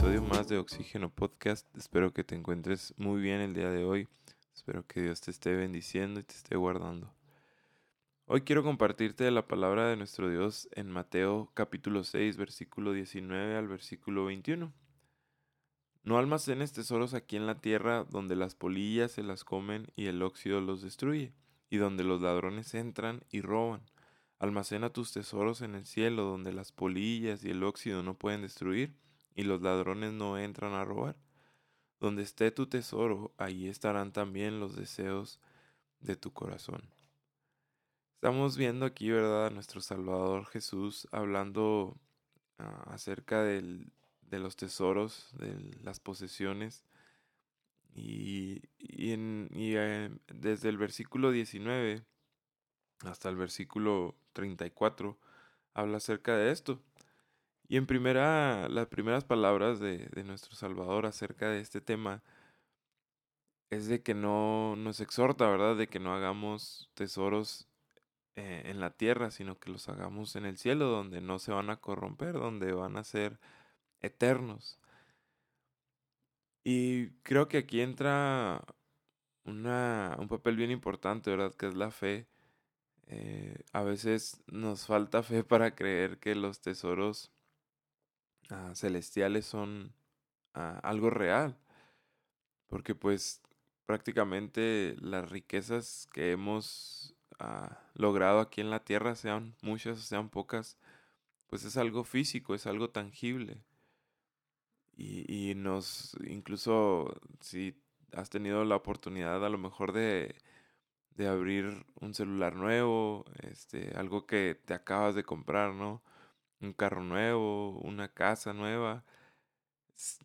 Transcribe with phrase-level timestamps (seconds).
[0.00, 1.66] episodio más de Oxígeno Podcast.
[1.76, 4.08] Espero que te encuentres muy bien el día de hoy.
[4.54, 7.12] Espero que Dios te esté bendiciendo y te esté guardando.
[8.24, 13.68] Hoy quiero compartirte la palabra de nuestro Dios en Mateo capítulo 6, versículo 19 al
[13.68, 14.72] versículo 21.
[16.04, 20.22] No almacenes tesoros aquí en la tierra donde las polillas se las comen y el
[20.22, 21.34] óxido los destruye,
[21.68, 23.82] y donde los ladrones entran y roban.
[24.38, 28.94] Almacena tus tesoros en el cielo donde las polillas y el óxido no pueden destruir
[29.40, 31.16] y los ladrones no entran a robar.
[31.98, 35.40] Donde esté tu tesoro, allí estarán también los deseos
[36.00, 36.82] de tu corazón.
[38.16, 41.96] Estamos viendo aquí, ¿verdad?, a nuestro Salvador Jesús hablando
[42.58, 43.90] ah, acerca del,
[44.20, 46.84] de los tesoros, de las posesiones.
[47.94, 52.04] Y, en, eh, desde el versículo 19
[53.06, 55.18] hasta el versículo 34
[55.72, 56.82] habla acerca de esto.
[57.70, 62.20] Y en primera, las primeras palabras de, nuestro Salvador acerca de este tema
[63.70, 65.76] es de que no nos exhorta, ¿verdad?
[65.76, 67.68] De que no hagamos tesoros
[68.36, 71.70] eh, en la tierra, sino que los hagamos en el cielo, donde no se van
[71.70, 73.38] a corromper, donde van a ser
[74.00, 74.80] eternos.
[76.64, 78.64] Y creo que aquí entra
[79.44, 81.54] una, un papel bien importante, ¿verdad?
[81.54, 82.26] Que es la fe.
[83.06, 87.32] Eh, a veces nos falta fe para creer que los tesoros
[88.50, 89.94] Ah, celestiales son
[90.54, 91.58] ah, algo real.
[92.68, 93.42] Porque pues
[93.86, 100.30] prácticamente las riquezas que hemos ah, logrado aquí en la tierra, sean muchas o sean
[100.30, 100.78] pocas,
[101.48, 103.62] pues es algo físico, es algo tangible.
[104.96, 107.74] Y, y nos, incluso si
[108.12, 110.34] has tenido la oportunidad a lo mejor de,
[111.16, 116.02] de abrir un celular nuevo, este, algo que te acabas de comprar, ¿no?
[116.60, 119.04] Un carro nuevo, una casa nueva.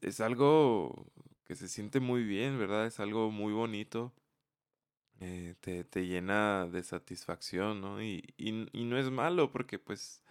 [0.02, 1.08] Es, algo
[1.46, 2.86] que se siente muy bien, ¿verdad?
[2.88, 4.14] Es algo muy bonito.
[5.22, 8.02] Eh, te, llena de satisfacción, ¿no?
[8.04, 10.22] Y, y, y, no es malo porque pues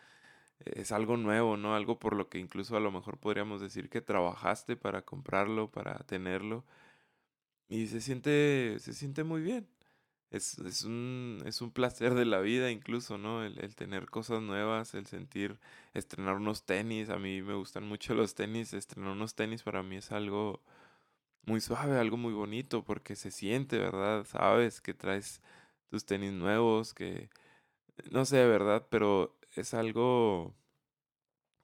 [0.61, 1.75] es algo nuevo, ¿no?
[1.75, 5.99] Algo por lo que incluso a lo mejor podríamos decir que trabajaste para comprarlo, para
[6.01, 6.65] tenerlo.
[7.69, 9.69] Y se siente, se siente muy bien
[10.35, 13.45] es, es, un, es un placer de la vida incluso, ¿no?
[13.45, 15.59] El, el, tener cosas nuevas, el sentir,
[15.95, 19.97] estrenar unos tenis, a mí me gustan mucho los tenis, estrenar unos tenis para mí
[19.97, 20.61] es algo
[21.47, 24.25] muy suave, algo muy bonito, porque se siente, ¿verdad?
[24.27, 25.43] Sabes que traes
[25.91, 27.31] tus tenis nuevos, que,
[28.11, 28.87] no sé, ¿verdad?
[28.91, 30.55] Pero es algo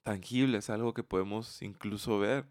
[0.02, 2.46] tangible, es algo que podemos incluso ver.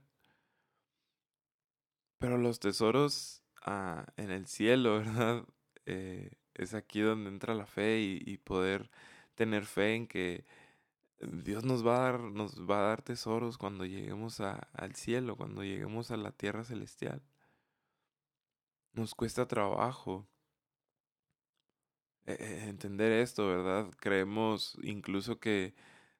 [2.19, 5.45] Pero los tesoros ah, en el cielo, ¿verdad?
[5.89, 8.91] Eh, es aquí donde entra la fe y, poder
[9.35, 10.45] tener fe en que
[11.21, 15.63] Dios nos va a dar, nos va a dar tesoros cuando lleguemos al cielo, cuando
[15.63, 17.23] lleguemos a la tierra celestial.
[18.93, 20.27] Nos cuesta trabajo
[22.25, 23.89] eh, eh, entender esto, ¿verdad?
[23.99, 25.73] Creemos incluso que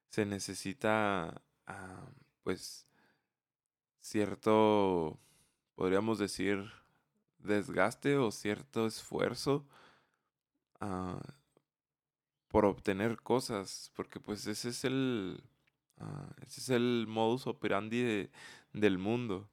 [0.10, 2.12] se necesita, ah,
[2.44, 2.88] pues,
[4.02, 5.20] cierto,
[5.76, 6.79] podríamos decir,
[7.40, 9.66] desgaste o cierto esfuerzo
[10.80, 11.20] ah,
[12.48, 15.44] por obtener cosas, porque pues ese es el,
[15.98, 18.30] ah, ese es el modus operandi
[18.74, 19.50] del mundo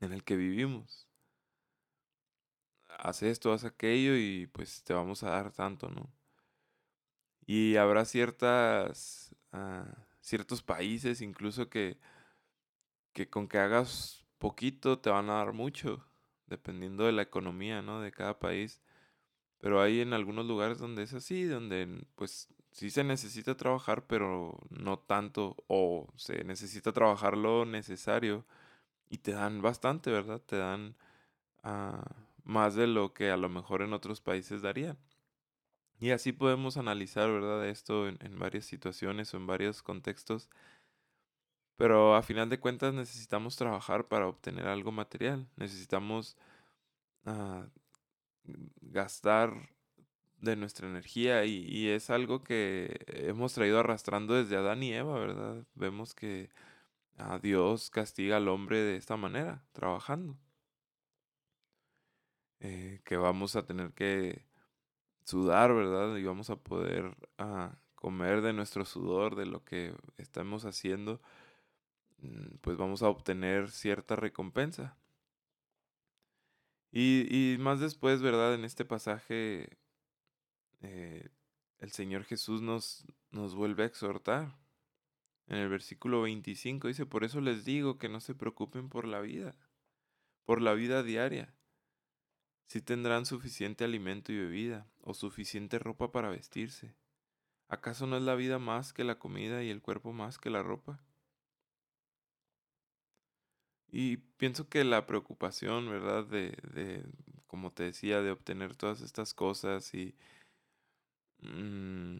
[0.00, 1.08] en el que vivimos.
[2.98, 6.10] Haz esto, haz aquello y pues te vamos a dar tanto, ¿no?
[7.46, 9.86] Y habrá ciertas, ah,
[10.20, 11.98] ciertos países incluso que,
[13.12, 16.04] que con que hagas poquito te van a dar mucho
[16.48, 18.00] dependiendo de la economía, ¿no?
[18.00, 18.80] De cada país.
[19.58, 24.58] Pero hay en algunos lugares donde es así, donde pues sí se necesita trabajar, pero
[24.70, 28.46] no tanto, o se necesita trabajar lo necesario
[29.10, 30.40] y te dan bastante, ¿verdad?
[30.42, 30.96] Te dan
[31.64, 32.04] ah,
[32.44, 34.98] más de lo que a lo mejor en otros países darían.
[36.00, 37.66] Y así podemos analizar, ¿verdad?
[37.68, 40.48] Esto en varias situaciones o en varios contextos.
[41.78, 45.48] Pero a final de cuentas necesitamos trabajar para obtener algo material.
[45.56, 46.36] Necesitamos
[47.24, 47.68] ah,
[48.82, 49.70] gastar
[50.40, 55.64] de nuestra energía y, es algo que hemos traído arrastrando desde Adán y Eva, ¿verdad?
[55.74, 56.50] Vemos que
[57.18, 60.36] a Dios castiga al hombre de esta manera, trabajando.
[62.60, 64.44] Eh, que vamos a tener que
[65.24, 66.16] sudar, ¿verdad?
[66.16, 71.20] Y vamos a poder ah, comer de nuestro sudor, de lo que estamos haciendo
[72.60, 74.96] pues vamos a obtener cierta recompensa.
[76.90, 78.54] Y, y más después, ¿verdad?
[78.54, 79.78] En este pasaje,
[80.80, 81.28] eh,
[81.78, 84.56] el Señor Jesús nos, nos vuelve a exhortar.
[85.46, 89.20] En el versículo 25 dice, por eso les digo que no se preocupen por la
[89.20, 89.56] vida,
[90.44, 91.54] por la vida diaria.
[92.66, 96.94] Si tendrán suficiente alimento y bebida, o suficiente ropa para vestirse.
[97.68, 100.62] ¿Acaso no es la vida más que la comida y el cuerpo más que la
[100.62, 101.00] ropa?
[103.90, 106.24] Y pienso que la preocupación, ¿verdad?
[106.24, 107.04] De, de
[107.46, 110.14] como te decía, de obtener todas estas cosas y,
[111.42, 112.18] mm,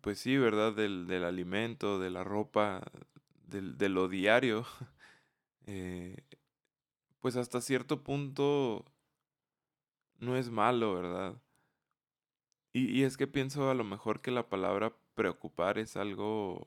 [0.00, 0.74] pues sí, ¿verdad?
[0.74, 2.82] Del, del alimento, de la ropa,
[3.46, 4.66] del, de lo diario,
[5.66, 6.16] eh,
[7.20, 8.84] pues hasta cierto punto
[10.18, 11.40] no es malo, ¿verdad?
[12.72, 16.64] Y, y es que pienso a lo mejor que la palabra preocupar es algo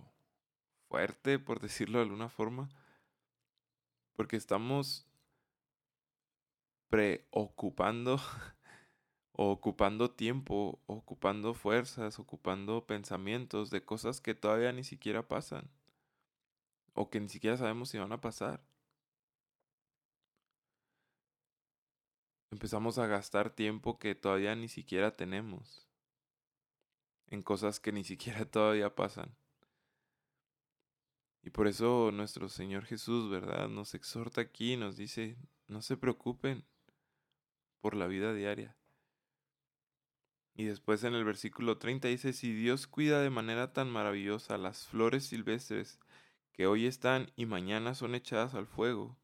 [0.90, 2.70] fuerte, por decirlo de alguna forma
[4.22, 5.08] porque estamos
[6.92, 8.20] preocupando,
[9.34, 15.72] ocupando tiempo, ocupando fuerzas, ocupando pensamientos de cosas que todavía ni siquiera pasan.
[16.94, 18.64] O que ni siquiera sabemos si van a pasar.
[22.52, 25.88] Empezamos a gastar tiempo que todavía ni siquiera tenemos.
[27.26, 29.36] En cosas que ni siquiera todavía pasan.
[31.44, 33.68] Y por eso nuestro Señor Jesús, ¿verdad?
[33.68, 36.66] Nos exhorta aquí, nos dice, no se preocupen
[37.80, 38.78] por la vida diaria.
[40.54, 44.86] Y después en el versículo 30 dice, si Dios cuida de manera tan maravillosa las
[44.86, 46.00] flores silvestres
[46.52, 49.18] que hoy están y mañana son echadas al fuego,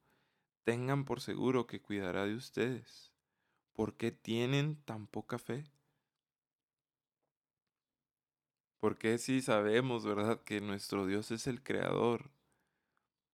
[0.63, 3.13] tengan por seguro que cuidará de ustedes.
[3.73, 5.65] ¿Por qué tienen tan poca fe?
[8.79, 12.29] Porque si sabemos, ¿verdad?, que nuestro Dios es el creador.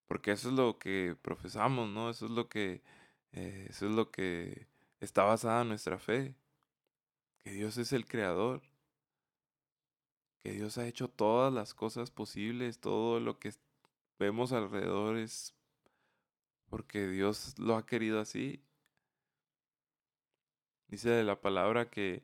[0.08, 2.10] Porque eso es lo que profesamos, ¿no?
[2.10, 2.82] Eso es lo que,
[3.32, 4.68] eh, eso es lo que
[5.00, 6.36] está basada en nuestra fe.
[7.40, 8.62] Que Dios es el creador.
[10.44, 13.54] Que Dios ha hecho todas las cosas posibles, todo lo que
[14.20, 15.54] vemos alrededor es
[16.70, 18.62] porque Dios lo ha querido así.
[20.88, 22.24] Dice de la palabra que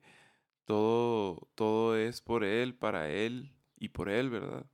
[0.70, 4.68] todo, todo es por Él, para Él y por Él, ¿verdad?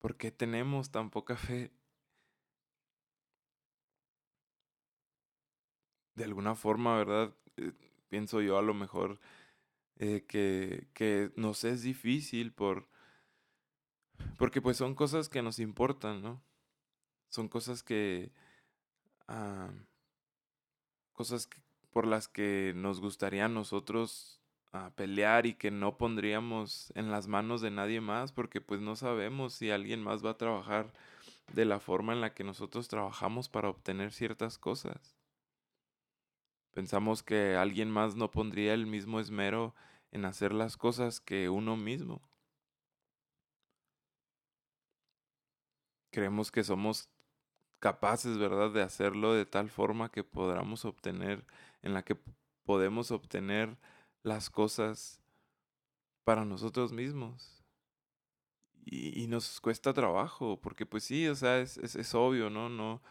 [0.00, 1.70] ¿Por qué tenemos tan poca fe?
[6.16, 7.36] De alguna forma, ¿verdad?
[7.56, 7.72] Eh,
[8.08, 9.20] pienso yo a lo mejor
[9.98, 12.88] eh, que, que nos es difícil por...
[14.38, 16.42] Porque pues son cosas que nos importan, ¿no?
[17.28, 18.32] Son cosas que...
[19.28, 19.70] Ah,
[21.14, 21.48] cosas
[21.90, 24.40] por las que nos gustaría a nosotros
[24.72, 28.96] ah, pelear y que no pondríamos en las manos de nadie más porque pues no
[28.96, 30.92] sabemos si alguien más va a trabajar
[31.52, 35.16] de la forma en la que nosotros trabajamos para obtener ciertas cosas.
[36.72, 39.74] Pensamos que alguien más no pondría el mismo esmero
[40.10, 42.20] en hacer las cosas que uno mismo.
[46.10, 47.08] Creemos que somos
[47.84, 51.44] capaces, ¿verdad?, de hacerlo de tal forma que podamos obtener,
[51.82, 52.16] en la que
[52.64, 53.76] podemos obtener
[54.22, 55.20] las cosas
[56.24, 57.62] para nosotros mismos.
[58.86, 62.70] Y, nos cuesta trabajo, porque pues sí, o sea, es, es, obvio, ¿no?
[62.70, 63.02] ¿no?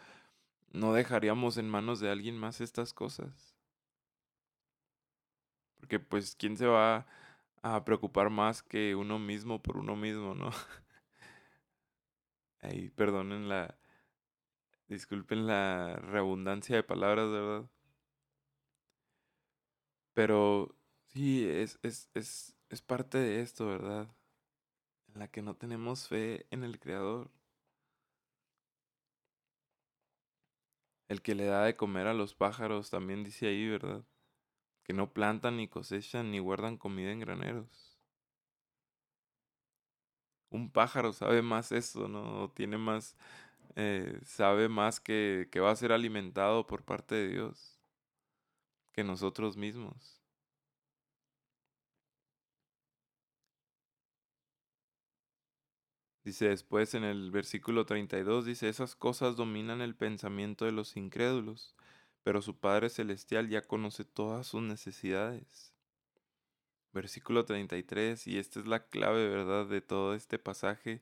[0.71, 3.55] No dejaríamos en manos de alguien más estas cosas.
[5.75, 7.05] Porque pues, ¿quién se va
[7.61, 10.49] a preocupar más que uno mismo por uno mismo, ¿no?
[12.61, 13.75] Ahí, perdonen la,
[14.93, 17.67] Disculpen la redundancia de palabras, ¿verdad?
[20.13, 20.75] Pero
[21.07, 24.07] sí, es, es, es, es parte de esto, ¿verdad?
[25.07, 27.31] En la que no tenemos fe en el Creador.
[31.07, 34.03] El que le da de comer a los pájaros también dice ahí, ¿verdad?
[34.83, 37.97] Que no plantan ni cosechan ni guardan comida en graneros.
[40.51, 42.51] Un pájaro sabe más eso, ¿no?
[42.51, 43.17] Tiene más
[43.75, 47.79] eh, sabe más que, que va a ser alimentado por parte de Dios
[48.93, 50.23] que nosotros mismos.
[56.23, 61.75] Dice después en el versículo 32, dice, esas cosas dominan el pensamiento de los incrédulos,
[62.23, 65.73] pero su Padre Celestial ya conoce todas sus necesidades.
[66.93, 71.01] Versículo 33, y esta es la clave, ¿verdad?, de todo este pasaje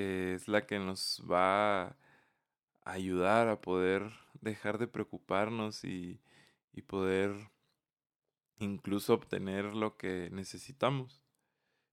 [0.00, 1.96] es la que nos va a
[2.84, 6.20] ayudar a poder dejar de preocuparnos y,
[6.72, 7.50] y poder
[8.58, 11.22] incluso obtener lo que necesitamos.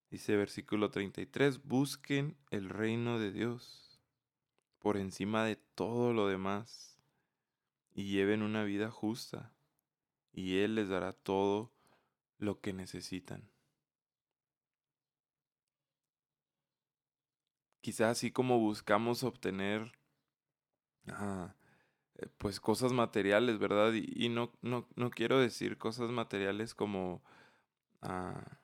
[0.09, 3.99] Dice versículo 33, busquen el reino de Dios
[4.79, 6.97] por encima de todo lo demás
[7.93, 9.53] y lleven una vida justa
[10.31, 11.73] y Él les dará todo
[12.37, 13.49] lo que necesitan.
[17.87, 19.93] Quizás así como buscamos obtener
[21.07, 21.55] ah,
[22.37, 23.93] pues cosas materiales, ¿verdad?
[23.93, 27.23] Y, no, no, no, quiero decir cosas materiales como,
[28.01, 28.59] ah,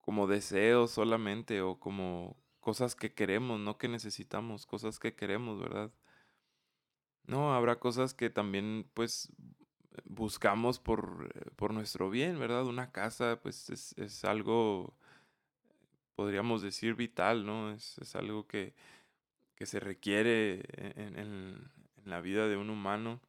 [0.00, 5.92] como deseos solamente o como cosas que queremos, no que necesitamos, cosas que queremos, ¿verdad?
[7.26, 9.30] No, habrá cosas que también pues
[10.04, 12.64] buscamos por, eh, por nuestro bien, ¿verdad?
[12.64, 14.96] Una casa pues es, es algo,
[16.14, 17.72] podríamos decir, vital, ¿no?
[17.72, 18.74] Es, es algo que,
[19.56, 20.62] que se requiere
[20.96, 21.70] en, en,
[22.04, 23.20] la vida de un humano.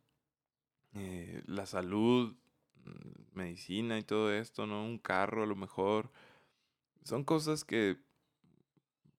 [0.94, 2.36] Eh, la salud,
[2.86, 4.84] mm, medicina y todo esto, ¿no?
[4.86, 6.12] Un carro a lo mejor.
[7.04, 7.98] Son cosas que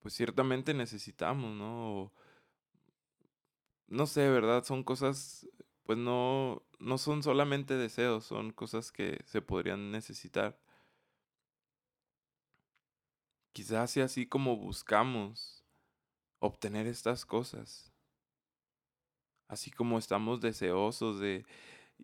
[0.01, 2.13] pues ciertamente necesitamos, ¿no?
[3.89, 4.65] no sé, ¿verdad?
[4.65, 5.49] Son cosas,
[5.85, 10.59] pues no, no son solamente deseos, son cosas que se podrían necesitar.
[13.57, 15.65] Quizás sea así como buscamos
[16.41, 17.91] obtener estas cosas.
[19.49, 21.47] Así como estamos deseosos de,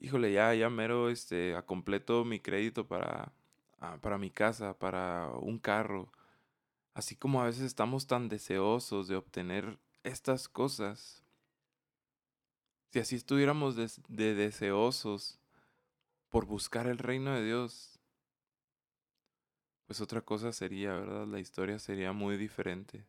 [0.01, 3.35] híjole, ya, ya mero, este, a completo mi crédito para,
[3.81, 6.11] ah, para mi casa, para un carro.
[6.95, 11.23] Así como a veces estamos tan deseosos de obtener estas cosas.
[12.93, 15.39] Si así estuviéramos de, de deseosos
[16.31, 17.92] por buscar el reino de Dios,
[19.93, 21.27] pues otra cosa sería, ¿verdad?
[21.27, 23.05] La historia sería muy diferente.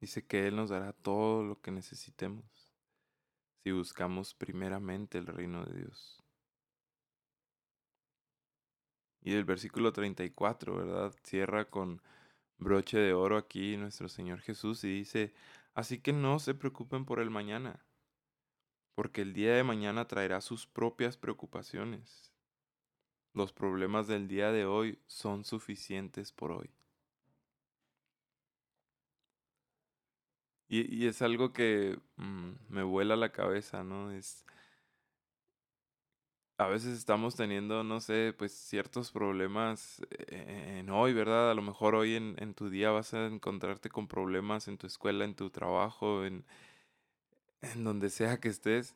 [0.00, 2.44] Dice que Él nos dará todo lo que necesitemos
[3.62, 6.24] si buscamos primeramente el reino de Dios.
[9.20, 11.14] Y el versículo 34, ¿verdad?
[11.22, 12.02] Cierra con
[12.58, 15.32] broche de oro aquí nuestro Señor Jesús y dice,
[15.72, 17.86] así que no se preocupen por el mañana,
[18.96, 22.35] porque el día de mañana traerá sus propias preocupaciones.
[23.36, 26.70] Los problemas del día de hoy son suficientes por hoy.
[30.68, 34.10] Y, es algo que mm, me vuela la cabeza, ¿no?
[34.10, 34.44] Es.
[36.58, 41.50] A veces estamos teniendo, no sé, pues ciertos problemas eh, en hoy, ¿verdad?
[41.50, 44.86] A lo mejor hoy en, en tu día vas a encontrarte con problemas en tu
[44.86, 46.46] escuela, en tu trabajo, en,
[47.60, 48.94] en donde sea que estés.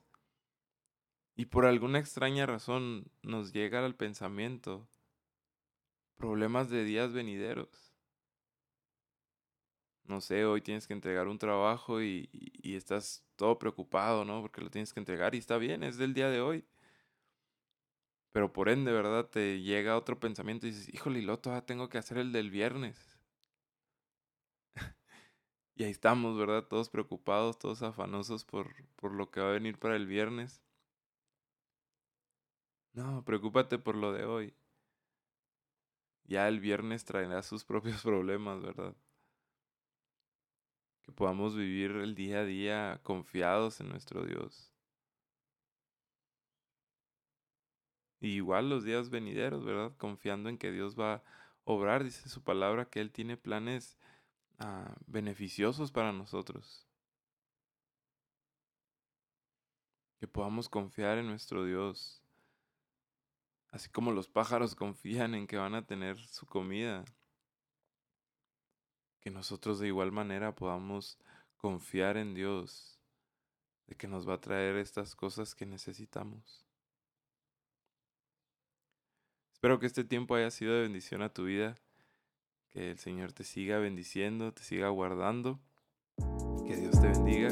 [1.40, 4.87] Y por alguna extraña razón nos llega al pensamiento
[6.18, 7.90] problemas de días venideros
[10.04, 12.28] no sé, hoy tienes que entregar un trabajo y,
[12.62, 14.42] estás todo preocupado, ¿no?
[14.42, 16.64] Porque lo tienes que entregar y está bien, es del día de hoy.
[18.32, 19.26] Pero por ende, ¿verdad?
[19.28, 23.16] Te llega otro pensamiento y dices, híjole, lo todavía tengo que hacer el del viernes.
[25.76, 26.64] y ahí estamos, ¿verdad?
[26.64, 30.61] Todos preocupados, todos afanosos por, por lo que va a venir para el viernes.
[32.92, 34.54] No, preocúpate por lo de hoy.
[36.25, 38.94] Ya el viernes traerá sus propios problemas, ¿verdad?
[41.02, 44.73] que podamos vivir el día a día confiados en nuestro Dios.
[48.23, 49.97] igual los días venideros, ¿verdad?
[49.97, 51.23] Confiando en que Dios va a
[51.64, 53.99] obrar, dice su palabra, que Él tiene planes
[54.59, 56.87] ah, beneficiosos para nosotros.
[60.18, 62.20] Que podamos confiar en nuestro Dios.
[63.71, 67.05] Así como los pájaros confían en que van a tener su comida
[69.21, 71.19] que nosotros de igual manera podamos
[71.57, 72.99] confiar en Dios,
[73.87, 76.65] de que nos va a traer estas cosas que necesitamos.
[79.53, 81.75] Espero que este tiempo haya sido de bendición a tu vida,
[82.71, 85.61] que el Señor te siga bendiciendo, te siga guardando,
[86.67, 87.50] que Dios te bendiga.